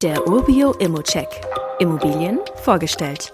[0.00, 1.26] Der Urbio Immocheck.
[1.80, 3.32] Immobilien vorgestellt.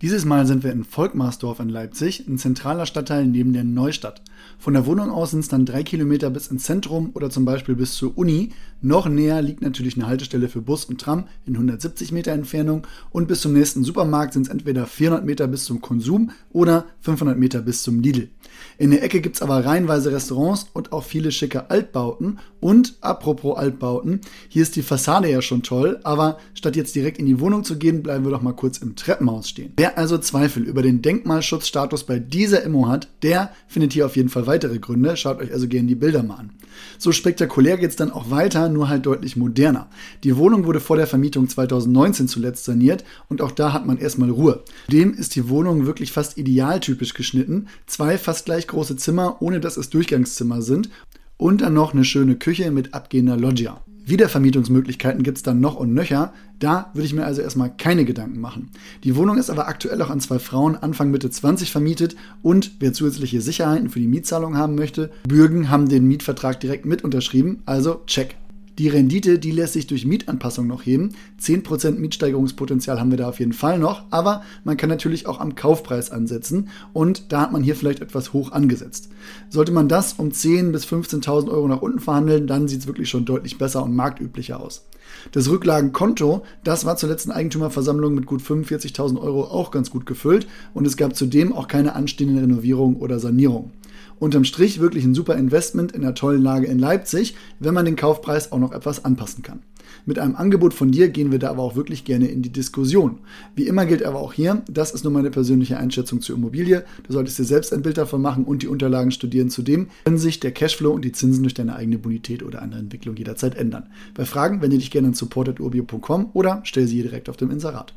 [0.00, 4.22] Dieses Mal sind wir in Volkmarsdorf in Leipzig, ein zentraler Stadtteil neben der Neustadt.
[4.58, 7.74] Von der Wohnung aus sind es dann drei Kilometer bis ins Zentrum oder zum Beispiel
[7.74, 8.52] bis zur Uni.
[8.80, 13.28] Noch näher liegt natürlich eine Haltestelle für Bus und Tram in 170 Meter Entfernung und
[13.28, 17.60] bis zum nächsten Supermarkt sind es entweder 400 Meter bis zum Konsum oder 500 Meter
[17.60, 18.30] bis zum Lidl.
[18.78, 22.38] In der Ecke gibt es aber reihenweise Restaurants und auch viele schicke Altbauten.
[22.60, 27.26] Und apropos Altbauten, hier ist die Fassade ja schon toll, aber statt jetzt direkt in
[27.26, 29.72] die Wohnung zu gehen, bleiben wir doch mal kurz im Treppenhaus stehen.
[29.76, 34.28] Wer also Zweifel über den Denkmalschutzstatus bei dieser Immo hat, der findet hier auf jeden
[34.28, 35.16] Fall weitere Gründe.
[35.16, 36.50] Schaut euch also gerne die Bilder mal an.
[36.98, 39.88] So spektakulär geht es dann auch weiter, nur halt deutlich moderner.
[40.24, 44.30] Die Wohnung wurde vor der Vermietung 2019 zuletzt saniert und auch da hat man erstmal
[44.30, 44.62] Ruhe.
[44.90, 47.68] Dem ist die Wohnung wirklich fast idealtypisch geschnitten.
[47.86, 50.90] Zwei fast gleich große Zimmer, ohne dass es Durchgangszimmer sind.
[51.38, 53.82] Und dann noch eine schöne Küche mit abgehender Loggia.
[54.06, 56.32] Wiedervermietungsmöglichkeiten gibt es dann noch und nöcher.
[56.60, 58.70] Da würde ich mir also erstmal keine Gedanken machen.
[59.02, 62.92] Die Wohnung ist aber aktuell auch an zwei Frauen Anfang Mitte 20 vermietet und wer
[62.92, 68.02] zusätzliche Sicherheiten für die Mietzahlung haben möchte, Bürgen haben den Mietvertrag direkt mit unterschrieben, also
[68.06, 68.36] check.
[68.78, 71.10] Die Rendite, die lässt sich durch Mietanpassung noch heben.
[71.42, 75.56] 10% Mietsteigerungspotenzial haben wir da auf jeden Fall noch, aber man kann natürlich auch am
[75.56, 79.10] Kaufpreis ansetzen und da hat man hier vielleicht etwas hoch angesetzt.
[79.50, 83.08] Sollte man das um 10.000 bis 15.000 Euro nach unten verhandeln, dann sieht es wirklich
[83.08, 84.86] schon deutlich besser und marktüblicher aus.
[85.32, 90.46] Das Rücklagenkonto, das war zur letzten Eigentümerversammlung mit gut 45.000 Euro auch ganz gut gefüllt
[90.72, 93.72] und es gab zudem auch keine anstehenden Renovierungen oder Sanierungen.
[94.18, 97.96] Unterm Strich wirklich ein super Investment in einer tollen Lage in Leipzig, wenn man den
[97.96, 99.62] Kaufpreis auch noch etwas anpassen kann.
[100.06, 103.18] Mit einem Angebot von dir gehen wir da aber auch wirklich gerne in die Diskussion.
[103.54, 106.84] Wie immer gilt aber auch hier, das ist nur meine persönliche Einschätzung zur Immobilie.
[107.06, 109.50] Du solltest dir selbst ein Bild davon machen und die Unterlagen studieren.
[109.50, 113.16] Zudem können sich der Cashflow und die Zinsen durch deine eigene Bonität oder andere Entwicklung
[113.16, 113.88] jederzeit ändern.
[114.14, 117.94] Bei Fragen wende dich gerne an support.urbio.com oder stell sie hier direkt auf dem Inserat.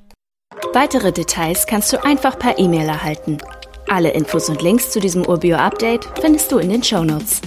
[0.74, 3.38] Weitere Details kannst du einfach per E-Mail erhalten.
[3.92, 7.42] Alle Infos und Links zu diesem Urbio-Update findest du in den Show Notes.